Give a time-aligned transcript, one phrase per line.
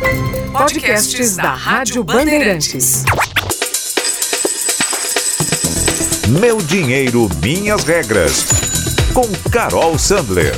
[0.00, 3.04] Podcasts da Rádio Bandeirantes.
[6.40, 8.46] Meu dinheiro, minhas regras.
[9.12, 10.54] Com Carol Sandler.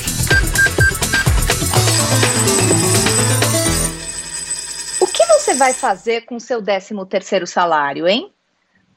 [5.00, 8.32] O que você vai fazer com seu 13 terceiro salário, hein?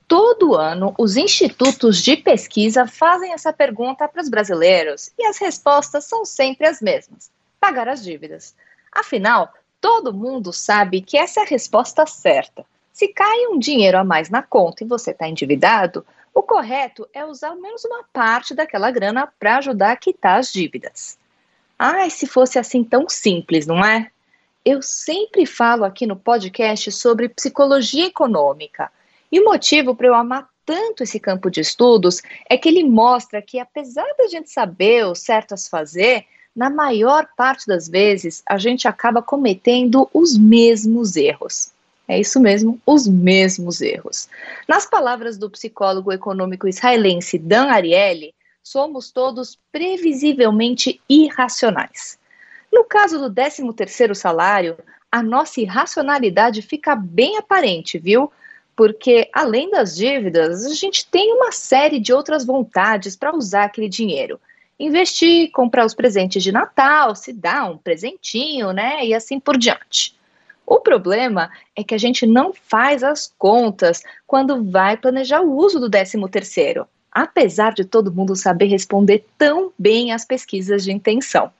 [0.07, 6.05] Todo ano, os institutos de pesquisa fazem essa pergunta para os brasileiros e as respostas
[6.05, 8.53] são sempre as mesmas: pagar as dívidas.
[8.91, 9.51] Afinal,
[9.85, 12.65] todo mundo sabe que essa é a resposta certa.
[12.91, 16.03] Se cai um dinheiro a mais na conta e você está endividado,
[16.33, 20.51] o correto é usar ao menos uma parte daquela grana para ajudar a quitar as
[20.51, 21.19] dívidas.
[21.77, 24.09] Ai, se fosse assim tão simples, não é?
[24.65, 28.91] Eu sempre falo aqui no podcast sobre psicologia econômica.
[29.31, 33.39] E o motivo para eu amar tanto esse campo de estudos é que ele mostra
[33.39, 36.25] que, apesar da gente saber o certo a se fazer,
[36.55, 41.73] na maior parte das vezes a gente acaba cometendo os mesmos erros.
[42.07, 44.29] É isso mesmo, os mesmos erros.
[44.67, 52.17] Nas palavras do psicólogo econômico israelense Dan Ariely, somos todos previsivelmente irracionais.
[52.71, 54.77] No caso do 13º salário,
[55.11, 58.31] a nossa irracionalidade fica bem aparente, viu?
[58.75, 63.89] Porque além das dívidas, a gente tem uma série de outras vontades para usar aquele
[63.89, 64.39] dinheiro
[64.79, 69.05] investir, comprar os presentes de Natal, se dá um presentinho, né?
[69.05, 70.15] E assim por diante.
[70.65, 75.79] O problema é que a gente não faz as contas quando vai planejar o uso
[75.79, 81.51] do 13 terceiro, apesar de todo mundo saber responder tão bem às pesquisas de intenção.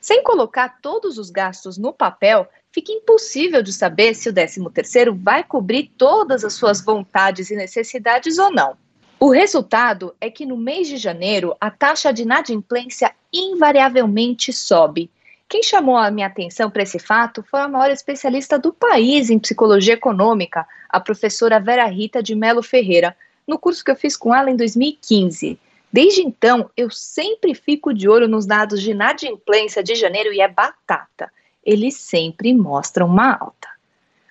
[0.00, 5.14] Sem colocar todos os gastos no papel, fica impossível de saber se o 13 terceiro
[5.14, 8.76] vai cobrir todas as suas vontades e necessidades ou não.
[9.22, 15.10] O resultado é que no mês de janeiro a taxa de inadimplência invariavelmente sobe.
[15.46, 19.38] Quem chamou a minha atenção para esse fato foi a maior especialista do país em
[19.38, 23.14] psicologia econômica, a professora Vera Rita de Melo Ferreira,
[23.46, 25.60] no curso que eu fiz com ela em 2015.
[25.92, 30.48] Desde então, eu sempre fico de olho nos dados de inadimplência de janeiro e é
[30.48, 31.30] batata.
[31.62, 33.68] Eles sempre mostram uma alta.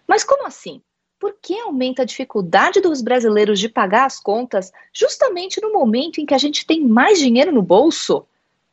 [0.07, 0.81] Mas como assim?
[1.19, 6.25] Por que aumenta a dificuldade dos brasileiros de pagar as contas justamente no momento em
[6.25, 8.25] que a gente tem mais dinheiro no bolso?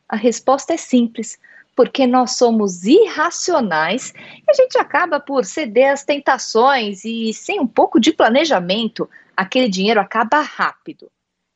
[0.08, 1.38] A resposta é simples,
[1.74, 7.66] porque nós somos irracionais e a gente acaba por ceder às tentações e sem um
[7.66, 11.10] pouco de planejamento, aquele dinheiro acaba rápido.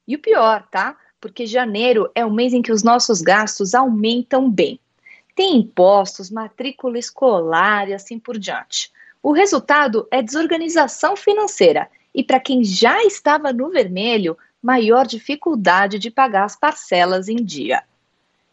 [0.08, 0.96] E o pior, tá?
[1.20, 4.80] Porque janeiro é o mês em que os nossos gastos aumentam bem.
[5.36, 8.90] Tem impostos, matrícula escolar e assim por diante.
[9.22, 16.10] O resultado é desorganização financeira e, para quem já estava no vermelho, maior dificuldade de
[16.10, 17.82] pagar as parcelas em dia.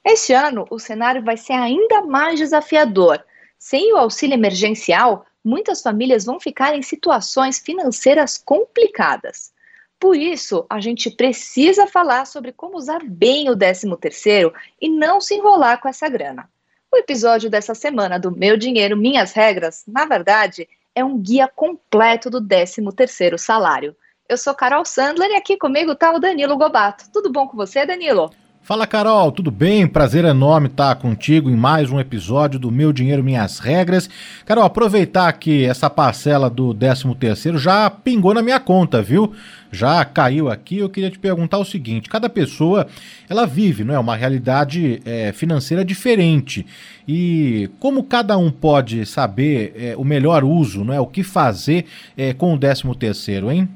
[0.03, 3.23] Este ano, o cenário vai ser ainda mais desafiador.
[3.57, 9.53] Sem o auxílio emergencial, muitas famílias vão ficar em situações financeiras complicadas.
[9.99, 15.35] Por isso, a gente precisa falar sobre como usar bem o 13º e não se
[15.35, 16.49] enrolar com essa grana.
[16.97, 22.27] O episódio dessa semana do Meu Dinheiro, Minhas Regras, na verdade, é um guia completo
[22.27, 23.95] do 13º salário.
[24.27, 27.05] Eu sou Carol Sandler e aqui comigo está o Danilo Gobato.
[27.13, 28.31] Tudo bom com você, Danilo?
[28.67, 29.87] Fala Carol, tudo bem?
[29.87, 34.09] Prazer enorme estar contigo em mais um episódio do Meu Dinheiro Minhas Regras.
[34.45, 39.33] Carol, aproveitar que essa parcela do 13 terceiro já pingou na minha conta, viu?
[39.71, 42.87] Já caiu aqui, eu queria te perguntar o seguinte, cada pessoa,
[43.29, 46.65] ela vive, não é, uma realidade é, financeira diferente
[47.07, 51.85] e como cada um pode saber é, o melhor uso, não é, o que fazer
[52.17, 53.69] é, com o 13 terceiro, hein?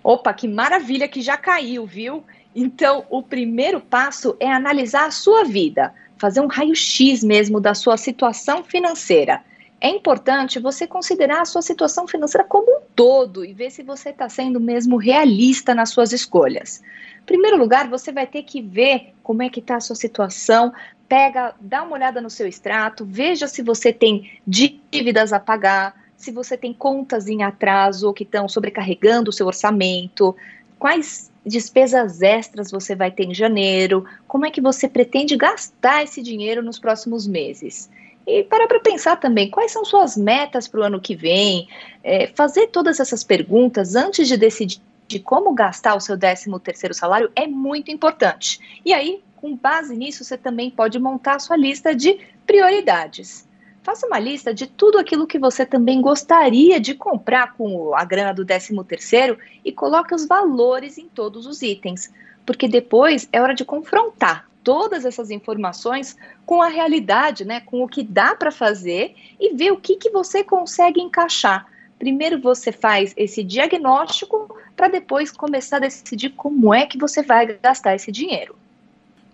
[0.00, 2.22] Opa, que maravilha que já caiu, viu?
[2.54, 7.96] Então, o primeiro passo é analisar a sua vida, fazer um raio-x mesmo da sua
[7.96, 9.42] situação financeira.
[9.80, 14.10] É importante você considerar a sua situação financeira como um todo e ver se você
[14.10, 16.82] está sendo mesmo realista nas suas escolhas.
[17.20, 20.72] Em primeiro lugar, você vai ter que ver como é que está a sua situação,
[21.08, 26.30] pega, dá uma olhada no seu extrato, veja se você tem dívidas a pagar, se
[26.30, 30.34] você tem contas em atraso que estão sobrecarregando o seu orçamento,
[30.78, 36.22] quais despesas extras você vai ter em janeiro, como é que você pretende gastar esse
[36.22, 37.90] dinheiro nos próximos meses.
[38.26, 41.68] E para para pensar também quais são suas metas para o ano que vem.
[42.02, 46.94] É, fazer todas essas perguntas antes de decidir de como gastar o seu 13 terceiro
[46.94, 48.58] salário é muito importante.
[48.84, 53.46] E aí, com base nisso, você também pode montar a sua lista de prioridades.
[53.84, 58.32] Faça uma lista de tudo aquilo que você também gostaria de comprar com a grana
[58.32, 62.10] do 13º e coloque os valores em todos os itens,
[62.46, 64.48] porque depois é hora de confrontar.
[64.64, 66.16] todas essas informações
[66.46, 70.08] com a realidade, né, com o que dá para fazer e ver o que, que
[70.08, 71.66] você consegue encaixar.
[71.98, 77.58] Primeiro você faz esse diagnóstico para depois começar a decidir como é que você vai
[77.62, 78.56] gastar esse dinheiro.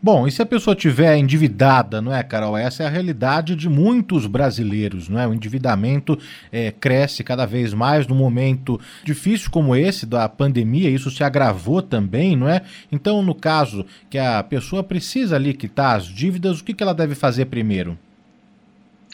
[0.02, 2.56] Bom, e se a pessoa tiver endividada, não é, Carol?
[2.56, 5.26] Essa é a realidade de muitos brasileiros, não é?
[5.26, 6.18] O endividamento
[6.50, 11.82] é, cresce cada vez mais num momento difícil como esse da pandemia, isso se agravou
[11.82, 12.62] também, não é?
[12.90, 16.94] Então, no caso que a pessoa precisa ali quitar as dívidas, o que, que ela
[16.94, 17.98] deve fazer primeiro?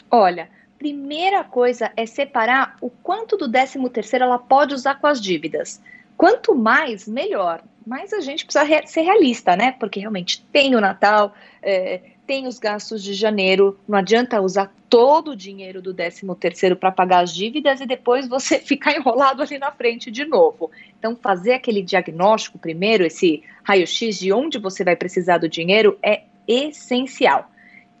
[0.09, 0.47] Olha,
[0.79, 5.81] primeira coisa é separar o quanto do 13 terceiro ela pode usar com as dívidas.
[6.15, 7.61] Quanto mais, melhor.
[7.87, 9.71] Mas a gente precisa re ser realista, né?
[9.71, 13.79] Porque realmente tem o Natal, é, tem os gastos de janeiro.
[13.87, 18.27] Não adianta usar todo o dinheiro do 13 terceiro para pagar as dívidas e depois
[18.27, 20.69] você ficar enrolado ali na frente de novo.
[20.99, 26.23] Então, fazer aquele diagnóstico primeiro, esse raio-x de onde você vai precisar do dinheiro é
[26.45, 27.49] essencial.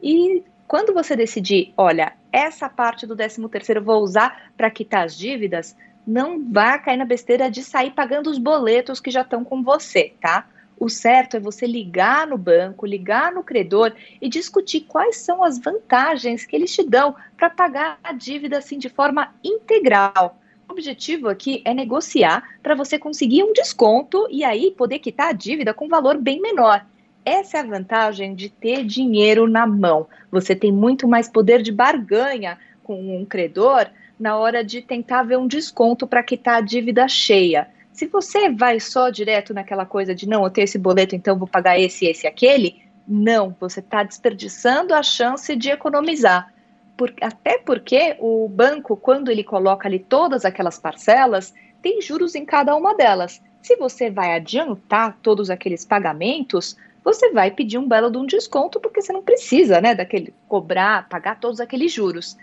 [0.03, 5.05] E quando você decidir, olha, essa parte do 13 terceiro eu vou usar para quitar
[5.05, 9.43] as dívidas, não vá cair na besteira de sair pagando os boletos que já estão
[9.43, 10.47] com você, tá?
[10.79, 15.59] O certo é você ligar no banco, ligar no credor e discutir quais são as
[15.59, 20.39] vantagens que eles te dão para pagar a dívida assim de forma integral.
[20.69, 25.33] O objetivo aqui é negociar para você conseguir um desconto e aí poder quitar a
[25.33, 26.85] dívida com valor bem menor.
[27.25, 30.07] Essa é a vantagem de ter dinheiro na mão.
[30.31, 33.87] Você tem muito mais poder de barganha com um credor
[34.19, 37.67] na hora de tentar ver um desconto para quitar a dívida cheia.
[37.91, 41.47] Se você vai só direto naquela coisa de não, eu tenho esse boleto, então vou
[41.47, 46.53] pagar esse, esse, aquele, não, você está desperdiçando a chance de economizar.
[46.95, 52.43] Por, até porque o banco, quando ele coloca ali todas aquelas parcelas, tem juros em
[52.43, 53.41] cada uma delas.
[53.61, 58.79] Se você vai adiantar todos aqueles pagamentos, você vai pedir um belo de um desconto,
[58.79, 62.37] porque você não precisa, né, daquele cobrar, pagar todos aqueles juros.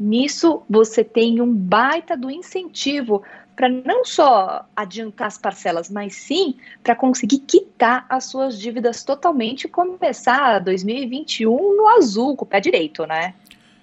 [0.00, 3.22] Nisso, você tem um baita do incentivo
[3.54, 9.64] para não só adiantar as parcelas, mas sim para conseguir quitar as suas dívidas totalmente
[9.64, 13.34] e começar 2021 no azul, com o pé direito, né?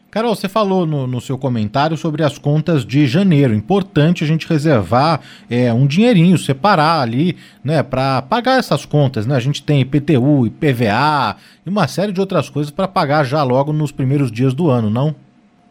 [0.10, 3.54] Carol, você falou no, no, seu comentário sobre as contas de janeiro.
[3.54, 9.28] Importante a gente reservar é, um dinheirinho, separar ali, né, para pagar essas contas.
[9.28, 9.36] Né?
[9.36, 13.72] A gente tem IPTU, IPVA e uma série de outras coisas para pagar já logo
[13.72, 15.27] nos primeiros dias do ano, não?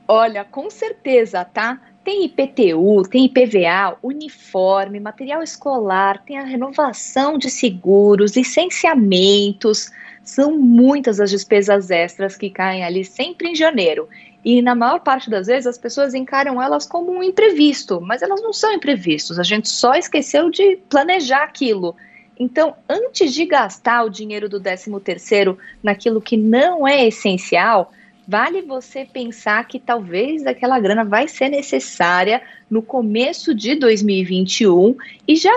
[0.08, 1.80] Olha, com certeza, tá?
[2.04, 9.90] Tem IPTU, tem IPVA, uniforme, material escolar, tem a renovação de seguros, licenciamentos.
[10.22, 14.08] São muitas as despesas extras que caem ali sempre em janeiro.
[14.44, 18.40] E na maior parte das vezes as pessoas encaram elas como um imprevisto, mas elas
[18.40, 21.96] não são imprevistos, a gente só esqueceu de planejar aquilo.
[22.38, 27.90] Então, antes de gastar o dinheiro do 13 terceiro naquilo que não é essencial,
[28.26, 34.96] vale você pensar que talvez aquela grana vai ser necessária no começo de 2021
[35.28, 35.52] e já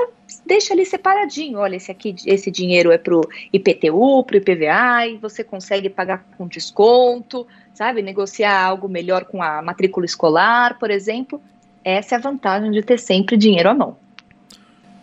[0.46, 1.60] deixa ali separadinho.
[1.60, 3.22] Olha, esse aqui, esse dinheiro é para o
[3.52, 8.02] IPTU, para o IPVA, e você consegue pagar com desconto, sabe?
[8.02, 11.42] Negociar algo melhor com a matrícula escolar, por exemplo.
[11.84, 13.98] Essa é a vantagem de ter sempre dinheiro à mão.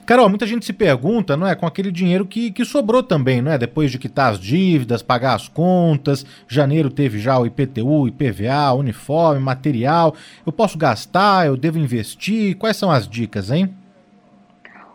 [0.06, 3.50] Carol, muita gente se pergunta, não é, com aquele dinheiro que, que sobrou também, não
[3.50, 3.58] é?
[3.58, 9.40] Depois de quitar as dívidas, pagar as contas, janeiro teve já o IPTU, IPVA, uniforme,
[9.40, 10.14] material.
[10.46, 12.56] Eu posso gastar, eu devo investir?
[12.56, 13.75] Quais são as dicas, hein?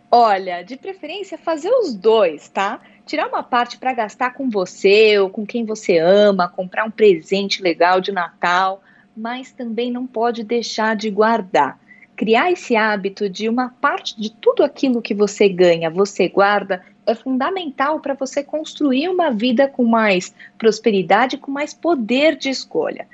[0.10, 2.80] Olha, de preferência fazer os dois, tá?
[3.06, 7.62] Tirar uma parte para gastar com você ou com quem você ama, comprar um presente
[7.62, 8.82] legal de Natal,
[9.16, 11.78] mas também não pode deixar de guardar
[12.22, 17.16] criar esse hábito de uma parte de tudo aquilo que você ganha, você guarda, é
[17.16, 23.08] fundamental para você construir uma vida com mais prosperidade, com mais poder de escolha.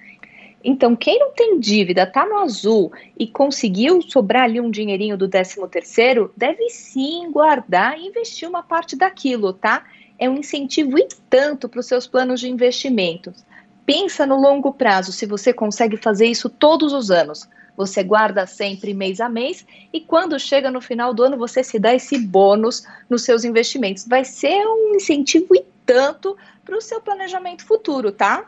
[0.61, 5.29] Então, quem não tem dívida, está no azul e conseguiu sobrar ali um dinheirinho do
[5.29, 9.85] 13 terceiro, deve sim guardar e investir uma parte daquilo, tá?
[10.19, 13.45] É um incentivo e tanto para os seus planos de investimentos.
[13.85, 17.47] Pensa no longo prazo, se você consegue fazer isso todos os anos
[17.77, 21.77] você guarda sempre mês a mês e quando chega no final do ano você se
[21.77, 24.05] dá esse bônus nos seus investimentos.
[24.07, 28.45] Vai ser um incentivo e tanto para o seu planejamento futuro, tá?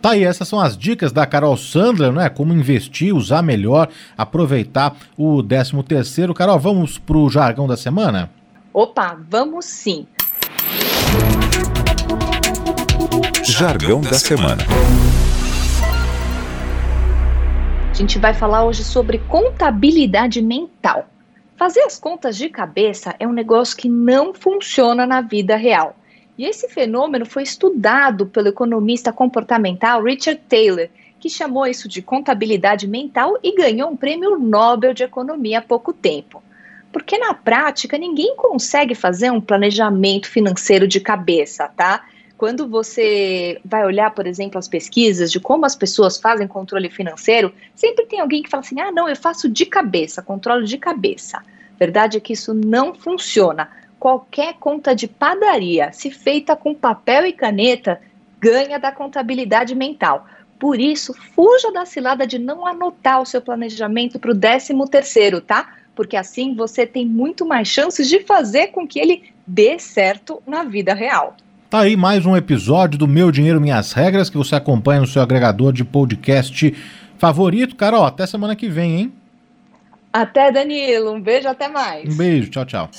[0.00, 2.28] Tá aí, essas são as dicas da Carol Sandler, né?
[2.28, 6.34] Como investir, usar melhor, aproveitar o 13 terceiro.
[6.34, 8.30] Carol, vamos pro jargão da semana?
[8.72, 10.06] Opa, vamos sim.
[13.44, 14.62] Jargão da semana
[17.98, 21.08] gente vai falar hoje sobre contabilidade mental.
[21.56, 25.96] Fazer as contas de cabeça é um negócio que não funciona na vida real.
[26.38, 30.88] E esse fenômeno foi estudado pelo economista comportamental Richard Taylor,
[31.18, 35.92] que chamou isso de contabilidade mental e ganhou um prêmio Nobel de Economia há pouco
[35.92, 36.40] tempo.
[36.92, 42.04] Porque na prática ninguém consegue fazer um planejamento financeiro de cabeça, tá?
[42.38, 47.52] Quando você vai olhar, por exemplo, as pesquisas de como as pessoas fazem controle financeiro,
[47.74, 51.42] sempre tem alguém que fala assim: ah, não, eu faço de cabeça, controle de cabeça.
[51.76, 53.68] Verdade é que isso não funciona.
[53.98, 58.00] Qualquer conta de padaria, se feita com papel e caneta,
[58.38, 60.24] ganha da contabilidade mental.
[60.60, 65.40] Por isso, fuja da cilada de não anotar o seu planejamento para o 13 terceiro,
[65.40, 65.74] tá?
[65.92, 70.62] Porque assim você tem muito mais chances de fazer com que ele dê certo na
[70.62, 71.36] vida real.
[71.70, 75.20] Tá aí mais um episódio do Meu Dinheiro Minhas Regras que você acompanha no seu
[75.20, 76.74] agregador de podcast
[77.18, 77.76] favorito.
[77.76, 79.12] Carol, até semana que vem, hein?
[80.10, 81.12] Até, Danilo.
[81.12, 82.10] Um beijo, até mais.
[82.10, 82.90] Um beijo, tchau, tchau.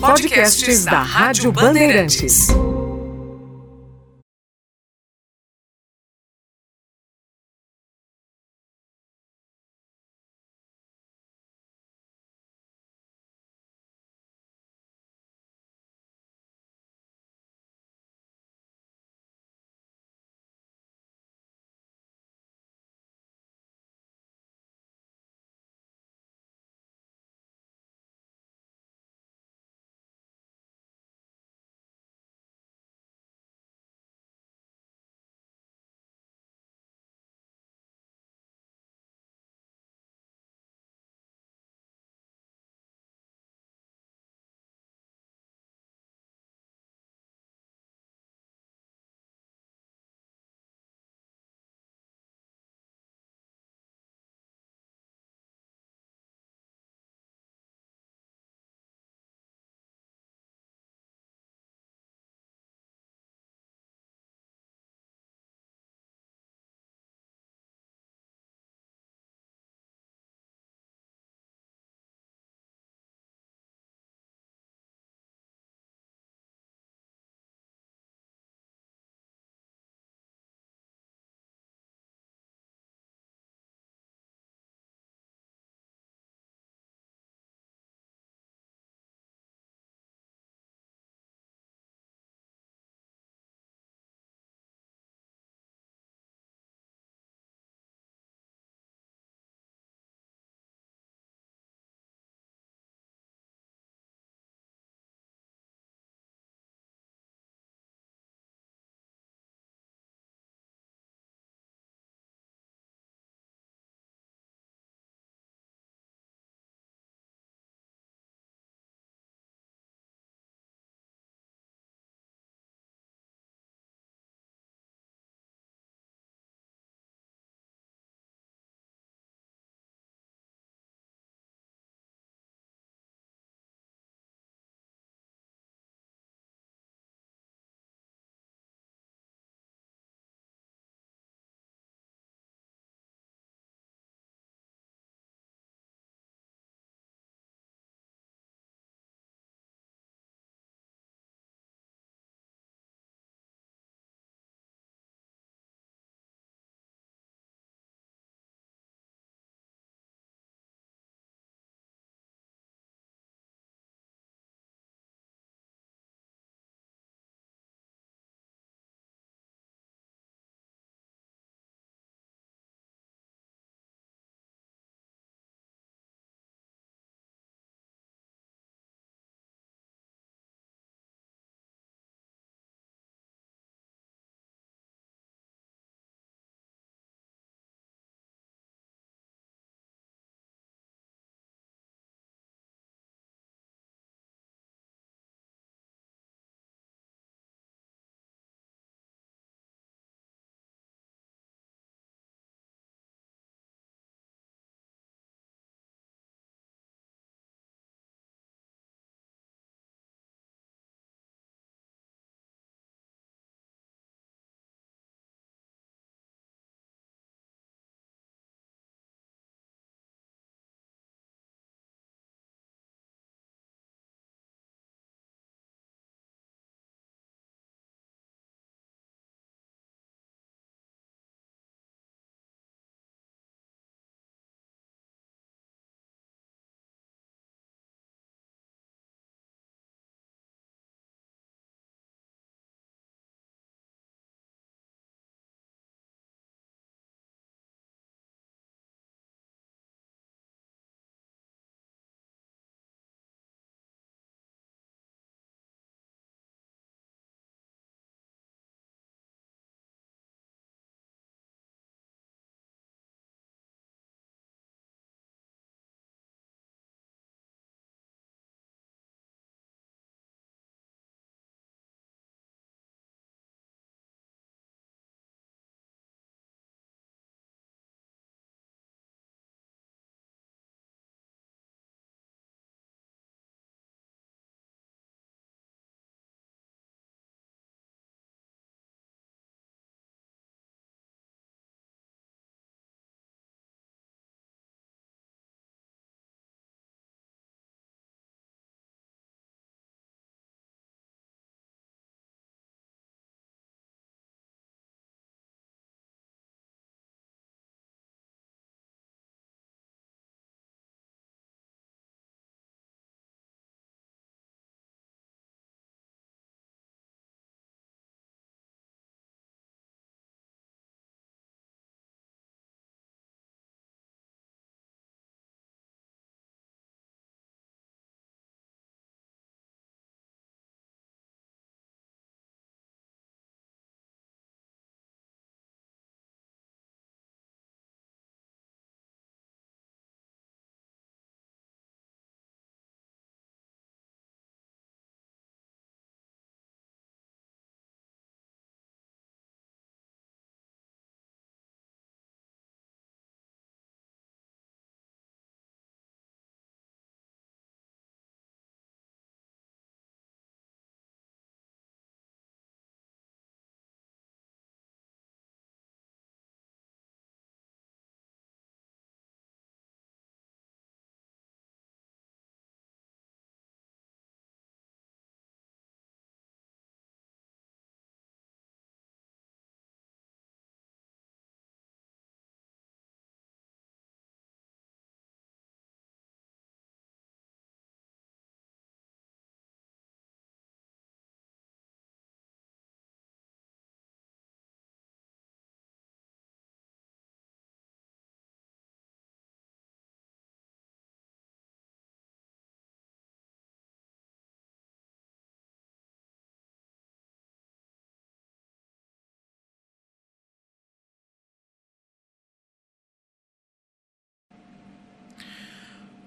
[0.00, 2.46] Podcasts da Rádio Bandeirantes.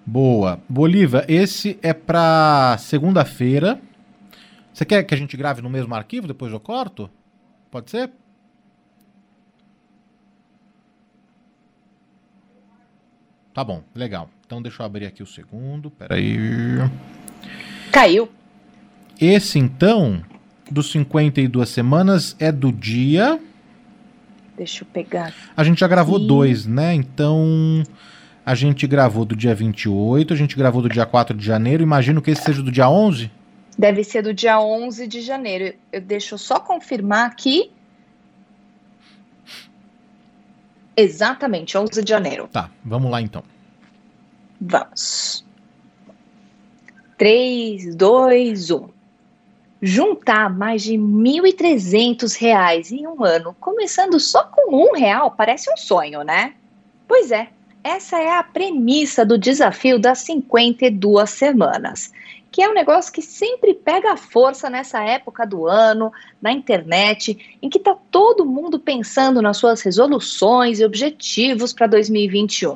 [0.06, 0.62] Boa.
[0.70, 3.82] Bolívia, esse é para segunda-feira.
[4.72, 7.10] Você quer que a gente grave no mesmo arquivo, depois eu corto?
[7.72, 8.12] Pode ser?
[13.54, 14.30] Tá bom, legal.
[14.46, 15.90] Então deixa eu abrir aqui o segundo.
[15.90, 16.38] Peraí.
[17.92, 18.30] Caiu.
[19.20, 20.22] Esse então,
[20.70, 23.40] dos 52 semanas, é do dia.
[24.58, 25.34] Deixa eu pegar.
[25.56, 26.28] A gente já gravou Sim.
[26.28, 26.94] dois, né?
[26.94, 27.82] Então.
[28.46, 31.82] A gente gravou do dia 28, a gente gravou do dia 4 de janeiro.
[31.82, 33.32] Imagino que esse seja do dia 11?
[33.76, 35.76] Deve ser do dia 11 de janeiro.
[35.92, 37.72] Eu deixo só confirmar aqui.
[40.96, 42.48] Exatamente, 11 de janeiro.
[42.52, 43.44] Tá, vamos lá então.
[44.62, 45.44] Vamos.
[47.18, 48.90] 3, 2, 1.
[49.82, 55.78] Juntar mais de R$ 1.300 em um ano, começando só com um real, parece um
[55.78, 56.54] sonho, né?
[57.08, 57.50] Pois é,
[57.86, 62.12] essa é a premissa do desafio das 52 semanas,
[62.52, 67.70] que é um negócio que sempre pega força nessa época do ano, na internet, em
[67.70, 72.76] que está todo mundo pensando nas suas resoluções e objetivos para 2021.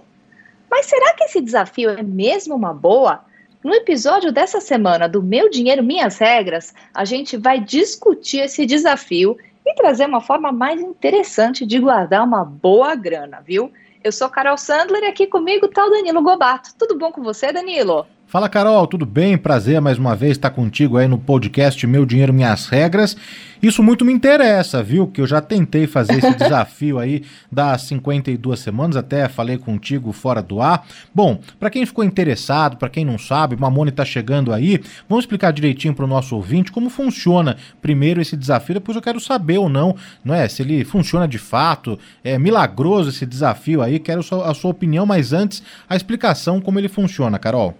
[0.70, 3.26] Mas será que esse desafio é mesmo uma boa?
[3.64, 9.36] No episódio dessa semana do Meu Dinheiro Minhas Regras, a gente vai discutir esse desafio
[9.66, 13.72] e trazer uma forma mais interessante de guardar uma boa grana, viu?
[14.04, 16.74] Eu sou Carol Sandler e aqui comigo está o Danilo Gobato.
[16.78, 18.08] Tudo bom com você, Danilo?
[18.30, 19.36] Fala Carol, tudo bem?
[19.36, 23.18] Prazer mais uma vez estar contigo aí no podcast Meu Dinheiro Minhas Regras.
[23.60, 25.08] Isso muito me interessa, viu?
[25.08, 30.44] Que eu já tentei fazer esse desafio aí das 52 semanas, até falei contigo fora
[30.44, 30.86] do ar.
[31.12, 35.52] Bom, para quem ficou interessado, para quem não sabe, Mamone está chegando aí, vamos explicar
[35.52, 39.68] direitinho para o nosso ouvinte como funciona primeiro esse desafio, depois eu quero saber ou
[39.68, 40.48] não, não é?
[40.48, 45.34] Se ele funciona de fato, é milagroso esse desafio aí, quero a sua opinião, mas
[45.34, 47.76] antes a explicação como ele funciona, Carol.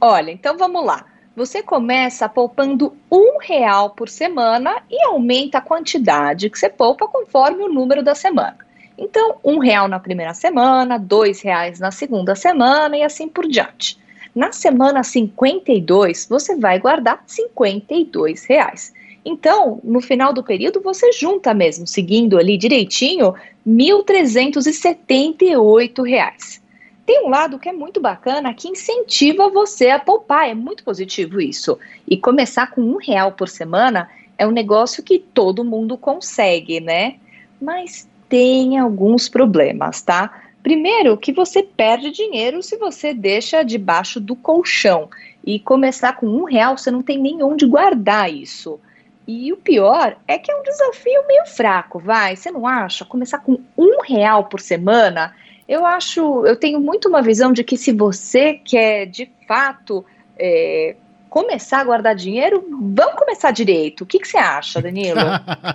[0.00, 1.04] Olha, então vamos lá.
[1.36, 7.62] Você começa poupando um real por semana e aumenta a quantidade que você poupa conforme
[7.62, 8.56] o número da semana.
[8.96, 13.98] Então, um real na primeira semana, dois reais na segunda semana e assim por diante.
[14.34, 18.94] Na semana 52, você vai guardar 52 reais.
[19.24, 23.34] Então, no final do período, você junta mesmo, seguindo ali direitinho,
[23.66, 26.62] 1.378 reais.
[27.04, 31.40] Tem um lado que é muito bacana, que incentiva você a poupar, é muito positivo
[31.40, 31.78] isso.
[32.06, 34.08] E começar com um real por semana
[34.38, 37.16] é um negócio que todo mundo consegue, né?
[37.60, 40.42] Mas tem alguns problemas, tá?
[40.62, 45.08] Primeiro, que você perde dinheiro se você deixa debaixo do colchão.
[45.44, 48.78] E começar com um real, você não tem nem onde guardar isso.
[49.26, 52.36] E o pior é que é um desafio meio fraco, vai?
[52.36, 53.04] Você não acha?
[53.04, 55.34] Começar com um real por semana
[55.70, 60.04] eu acho, eu tenho muito uma visão de que se você quer de fato
[60.36, 60.96] é,
[61.30, 64.02] começar a guardar dinheiro, vamos começar direito.
[64.02, 65.20] O que, que você acha, Danilo?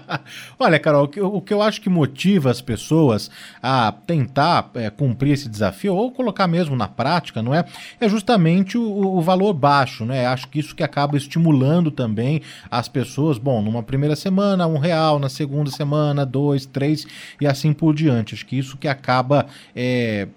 [0.60, 3.32] Olha, Carol, o que, o que, eu acho que motiva as pessoas
[3.64, 7.64] a tentar é, cumprir esse desafio, ou colocar mesmo na prática, não é?
[8.02, 10.28] É justamente o, o, valor baixo, né?
[10.28, 15.20] Acho que isso que acaba estimulando também as pessoas, bom, numa primeira semana, um real,
[15.20, 17.08] na segunda semana, dois, três,
[17.40, 18.36] e assim por diante.
[18.36, 20.28] Acho que isso que acaba é,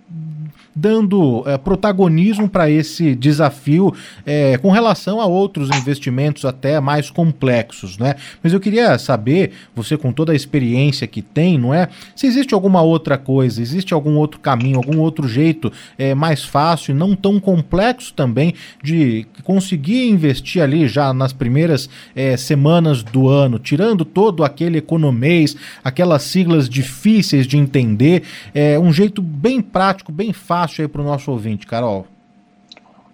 [0.73, 3.93] dando é, protagonismo para esse desafio
[4.25, 8.15] é, com relação relação a outros investimentos até mais complexos, né?
[8.43, 11.89] Mas eu queria saber, você com toda a experiência que tem, não é?
[12.15, 16.93] Se existe alguma outra coisa, existe algum outro caminho, algum outro jeito é, mais fácil
[16.93, 23.29] e não tão complexo também de conseguir investir ali já nas primeiras é, semanas do
[23.29, 28.23] ano, tirando todo aquele economês, aquelas siglas difíceis de entender,
[28.55, 32.07] é um jeito bem prático, bem fácil aí para o nosso ouvinte, Carol.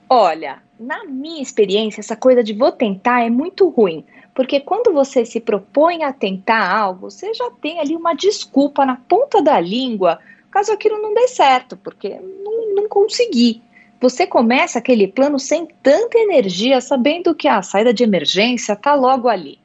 [0.08, 5.24] Olha, na minha experiência, essa coisa de vou tentar é muito ruim, porque quando você
[5.24, 10.18] se propõe a tentar algo, você já tem ali uma desculpa na ponta da língua,
[10.50, 13.62] caso aquilo não dê certo, porque não, não consegui.
[14.00, 19.28] Você começa aquele plano sem tanta energia, sabendo que a saída de emergência está logo
[19.28, 19.58] ali.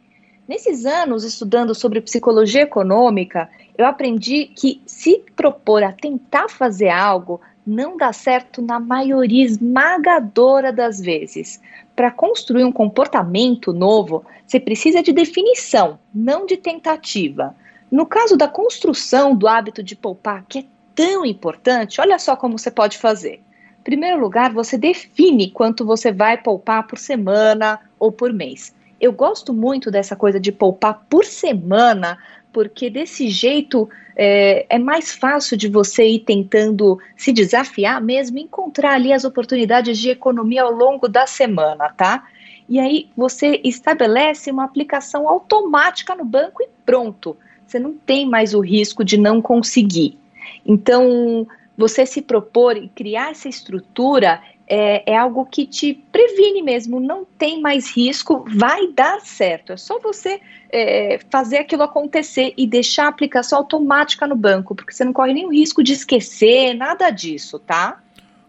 [0.47, 7.39] Nesses anos estudando sobre psicologia econômica, eu aprendi que se propor a tentar fazer algo
[7.69, 11.61] não dá certo na maioria esmagadora das vezes.
[11.95, 17.55] Para construir um comportamento novo, você precisa de definição, não de tentativa.
[17.91, 22.57] No caso da construção do hábito de poupar, que é tão importante, olha só como
[22.57, 23.39] você pode fazer.
[23.79, 28.73] Em primeiro lugar, você define quanto você vai poupar por semana ou por mês.
[28.99, 32.17] Eu gosto muito dessa coisa de poupar por semana
[32.51, 38.93] porque desse jeito é, é, mais fácil de você ir tentando se desafiar mesmo, encontrar
[38.93, 42.27] ali as oportunidades de economia ao longo da semana, tá?
[42.67, 47.37] E aí você estabelece uma aplicação automática no banco e pronto.
[47.65, 50.17] Você não tem mais o risco de não conseguir.
[50.65, 56.99] Então, você se propor e criar essa estrutura é, é, algo que te previne mesmo,
[56.99, 59.73] não tem mais risco, vai dar certo.
[59.73, 60.39] É só você
[60.71, 65.33] é, fazer aquilo acontecer e deixar a aplicação automática no banco, porque você não corre
[65.33, 67.99] nenhum risco de esquecer, nada disso, tá?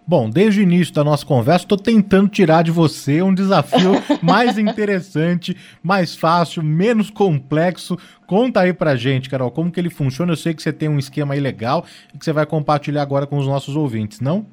[0.07, 4.59] Bom, desde o início da nossa conversa, estou tentando tirar de você um desafio mais
[4.59, 7.97] interessante, mais fácil, menos complexo.
[8.27, 10.33] Conta aí pra gente, Carol, como que ele funciona.
[10.33, 13.25] Eu sei que você tem um esquema aí legal e que você vai compartilhar agora
[13.25, 14.45] com os nossos ouvintes, não?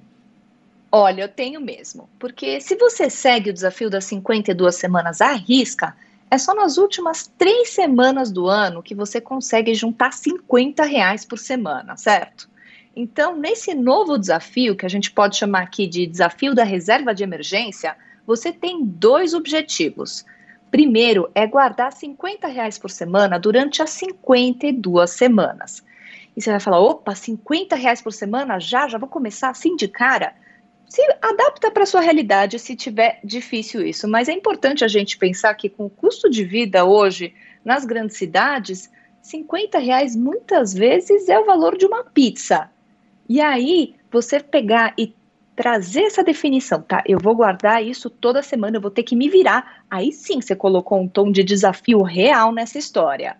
[0.99, 2.09] Olha, eu tenho mesmo.
[2.17, 5.95] Porque se você segue o desafio das 52 semanas à risca,
[6.29, 11.37] é só nas últimas três semanas do ano que você consegue juntar 50 reais por
[11.37, 12.49] semana, certo?
[12.95, 17.23] Então, nesse novo desafio, que a gente pode chamar aqui de desafio da reserva de
[17.23, 20.25] emergência, você tem dois objetivos.
[20.71, 25.83] Primeiro é guardar 50 reais por semana durante as 52 semanas.
[26.35, 28.59] E você vai falar, opa, 50 reais por semana?
[28.59, 28.87] Já?
[28.87, 30.33] Já vou começar assim de cara?
[30.87, 34.07] Se adapta para sua realidade se tiver difícil isso.
[34.07, 38.15] Mas é importante a gente pensar que com o custo de vida hoje nas grandes
[38.15, 38.89] cidades,
[39.21, 42.69] 50 reais muitas vezes é o valor de uma pizza.
[43.27, 45.13] E aí você pegar e
[45.53, 47.03] trazer essa definição, tá?
[47.05, 49.83] Eu vou guardar isso toda semana, eu vou ter que me virar.
[49.89, 53.35] Aí sim você colocou um tom de desafio real nessa história.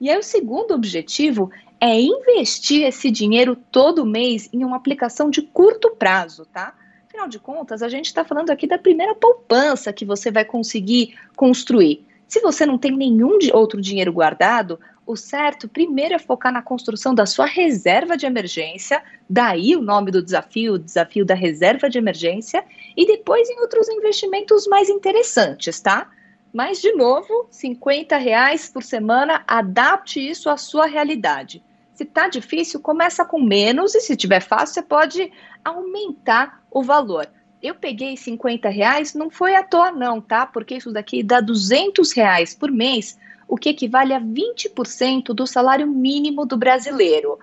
[0.00, 5.42] E aí o segundo objetivo é investir esse dinheiro todo mês em uma aplicação de
[5.42, 6.74] curto prazo, tá?
[7.12, 11.14] Afinal de contas, a gente está falando aqui da primeira poupança que você vai conseguir
[11.36, 12.06] construir.
[12.26, 17.14] Se você não tem nenhum outro dinheiro guardado, o certo primeiro é focar na construção
[17.14, 21.98] da sua reserva de emergência, daí o nome do desafio, o desafio da reserva de
[21.98, 22.64] emergência,
[22.96, 26.10] e depois em outros investimentos mais interessantes, tá?
[26.50, 31.62] Mas, de novo, 50 reais por semana, adapte isso à sua realidade.
[31.94, 35.32] Se tá difícil, começa com menos, e se tiver fácil, você pode
[35.64, 37.28] aumentar o valor.
[37.62, 40.46] Eu peguei 50 reais, não foi à toa não, tá?
[40.46, 45.86] Porque isso daqui dá 200 reais por mês, o que equivale a 20% do salário
[45.86, 47.38] mínimo do brasileiro.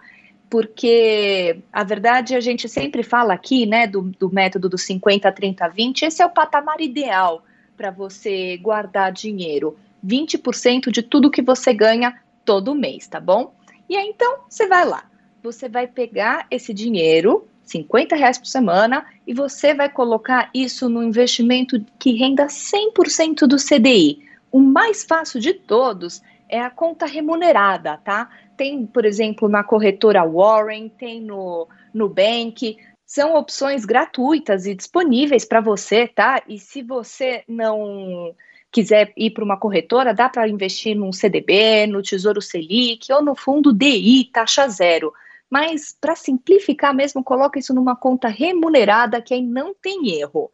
[0.50, 5.70] Porque a verdade a gente sempre fala aqui, né, do, do método do 50, 30,
[5.70, 7.44] 20, esse é o patamar ideal
[7.78, 9.78] para você guardar dinheiro.
[10.06, 13.54] 20% de tudo que você ganha todo mês, tá bom?
[13.90, 15.10] E aí então você vai lá,
[15.42, 21.04] você vai pegar esse dinheiro 50 reais por semana e você vai colocar isso no
[21.04, 24.28] investimento que renda 100% do CDI.
[24.52, 28.30] O mais fácil de todos é a conta remunerada, tá?
[28.58, 32.78] Tem, por exemplo, na corretora Warren, tem no Nubank,
[33.10, 36.44] são opções gratuitas e disponíveis para você, tá?
[36.48, 38.36] E se você não
[38.72, 43.34] quiser ir para uma corretora, dá para investir num CDB, no Tesouro Selic ou no
[43.34, 45.12] fundo DI, taxa zero.
[45.50, 50.52] Mas, para simplificar mesmo, coloca isso numa conta remunerada que aí não tem erro.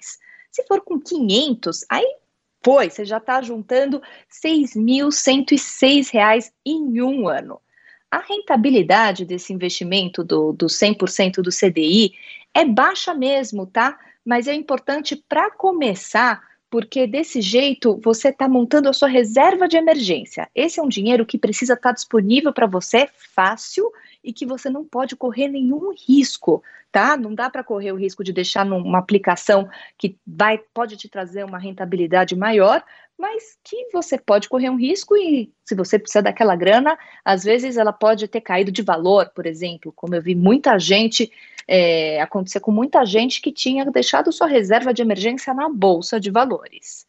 [0.52, 2.06] Se for com 500, aí
[2.64, 4.06] foi, você já está juntando R$
[4.46, 7.60] 6.106 em um ano.
[8.10, 12.14] A rentabilidade desse investimento do, do 100% do CDI
[12.54, 14.00] é baixa mesmo, tá?
[14.24, 19.78] Mas é importante para começar porque desse jeito você está montando a sua reserva de
[19.78, 20.50] emergência.
[20.54, 23.90] Esse é um dinheiro que precisa estar tá disponível para você fácil
[24.24, 27.16] e que você não pode correr nenhum risco, tá?
[27.16, 31.46] Não dá para correr o risco de deixar numa aplicação que vai pode te trazer
[31.46, 32.84] uma rentabilidade maior,
[33.18, 37.78] mas que você pode correr um risco e se você precisa daquela grana, às vezes
[37.78, 41.32] ela pode ter caído de valor, por exemplo, como eu vi muita gente
[41.68, 46.30] é, acontecer com muita gente que tinha deixado sua reserva de emergência na bolsa de
[46.30, 47.08] valores.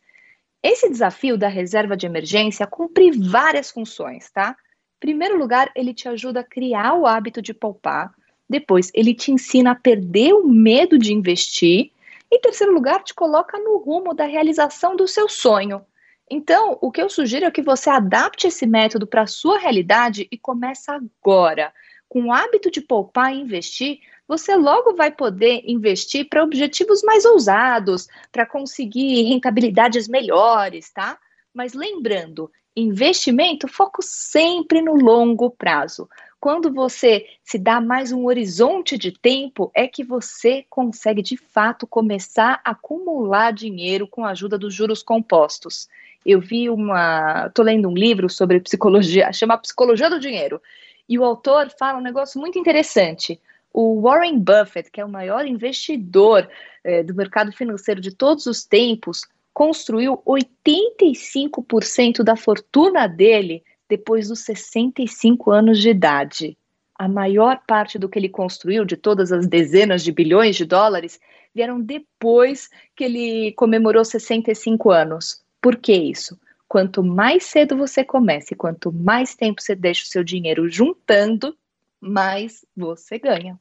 [0.62, 4.56] Esse desafio da reserva de emergência cumpre várias funções, tá?
[4.98, 8.12] primeiro lugar, ele te ajuda a criar o hábito de poupar.
[8.48, 11.92] Depois, ele te ensina a perder o medo de investir.
[12.30, 15.84] Em terceiro lugar, te coloca no rumo da realização do seu sonho.
[16.30, 20.28] Então, o que eu sugiro é que você adapte esse método para a sua realidade
[20.30, 21.72] e comece agora.
[22.08, 27.24] Com o hábito de poupar e investir, você logo vai poder investir para objetivos mais
[27.24, 31.18] ousados, para conseguir rentabilidades melhores, tá?
[31.52, 36.08] Mas lembrando, investimento foco sempre no longo prazo.
[36.40, 41.86] Quando você se dá mais um horizonte de tempo, é que você consegue de fato
[41.86, 45.88] começar a acumular dinheiro com a ajuda dos juros compostos.
[46.24, 47.46] Eu vi uma.
[47.46, 50.60] Estou lendo um livro sobre psicologia, chama Psicologia do Dinheiro.
[51.08, 53.40] E o autor fala um negócio muito interessante.
[53.72, 56.48] O Warren Buffett, que é o maior investidor
[56.84, 64.40] eh, do mercado financeiro de todos os tempos, construiu 85% da fortuna dele depois dos
[64.40, 66.56] 65 anos de idade.
[66.94, 71.18] A maior parte do que ele construiu, de todas as dezenas de bilhões de dólares,
[71.54, 75.42] vieram depois que ele comemorou 65 anos.
[75.60, 76.38] Por que isso?
[76.68, 81.56] Quanto mais cedo você começa e quanto mais tempo você deixa o seu dinheiro juntando,
[82.00, 83.58] mais você ganha.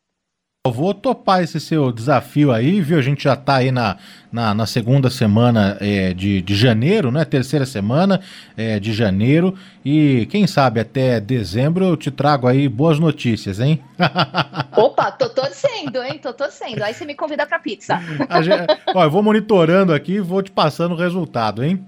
[0.72, 2.98] Vou topar esse seu desafio aí, viu?
[2.98, 3.98] A gente já está aí na,
[4.32, 7.26] na, na, segunda semana é, de, de janeiro, né?
[7.26, 8.22] Terceira semana
[8.56, 9.58] é, de janeiro.
[9.84, 13.82] E quem sabe até dezembro eu te trago aí boas notícias, hein?
[14.76, 16.20] Opa, tô torcendo, hein?
[16.22, 16.82] Tô torcendo.
[16.84, 18.00] Aí você me convida pra pizza.
[18.42, 21.86] Gente, ó, eu vou monitorando aqui e vou te passando o resultado, hein?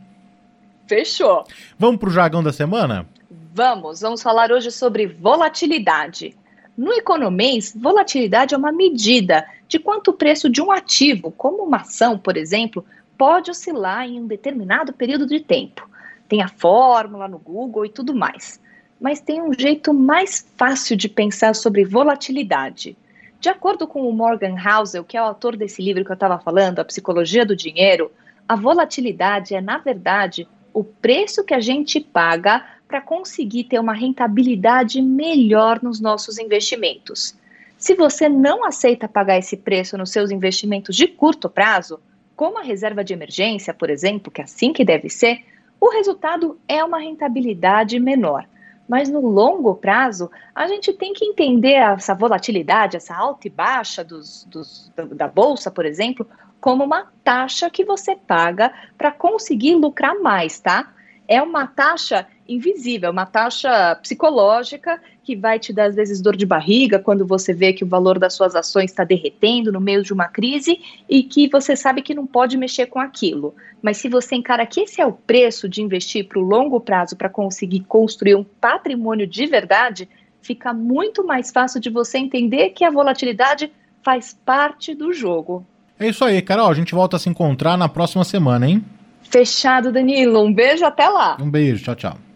[0.88, 1.46] Fechou.
[1.78, 3.06] Vamos pro jargão da semana?
[3.54, 6.36] Vamos, vamos falar hoje sobre volatilidade.
[6.80, 11.82] No economês, volatilidade é uma medida de quanto o preço de um ativo, como uma
[11.82, 12.86] ação, por exemplo,
[13.18, 15.89] pode oscilar em um determinado período de tempo.
[16.30, 18.62] Tem a fórmula no Google e tudo mais.
[18.98, 22.96] Mas tem um jeito mais fácil de pensar sobre volatilidade.
[23.42, 26.39] De acordo com o Morgan Housel, que é o autor desse livro que eu estava
[26.39, 28.10] falando, A Psicologia do Dinheiro,
[28.48, 33.93] a volatilidade é, na verdade, o preço que a gente paga para conseguir ter uma
[33.93, 37.36] rentabilidade melhor nos nossos investimentos.
[37.78, 41.99] Se você não aceita pagar esse preço nos seus investimentos de curto prazo,
[42.36, 45.45] como a reserva de emergência, por exemplo, que é assim que deve ser,
[45.80, 48.45] o resultado é uma rentabilidade menor.
[48.88, 54.04] Mas no longo prazo, a gente tem que entender essa volatilidade, essa alta e baixa
[54.04, 56.25] dos, dos, da bolsa, por exemplo,
[56.60, 60.91] como uma taxa que você paga para conseguir lucrar mais, tá?
[61.32, 66.44] É uma taxa invisível, uma taxa psicológica que vai te dar, às vezes, dor de
[66.44, 70.12] barriga quando você vê que o valor das suas ações está derretendo no meio de
[70.12, 73.54] uma crise e que você sabe que não pode mexer com aquilo.
[73.80, 77.15] Mas se você encara que esse é o preço de investir para o longo prazo
[77.15, 80.10] para conseguir construir um patrimônio de verdade,
[80.42, 85.63] fica muito mais fácil de você entender que a volatilidade faz parte do jogo.
[86.00, 86.72] É isso aí, Carol.
[86.72, 88.84] A gente volta a se encontrar na próxima semana, hein?
[89.30, 90.44] Fechado, Danilo.
[90.44, 91.38] Um beijo, até lá.
[91.39, 92.29] Um beijo, tchau, tchau.